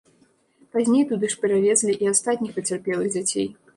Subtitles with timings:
[0.75, 3.47] Пазней туды ж перавезлі і астатніх пацярпелых дзяцей.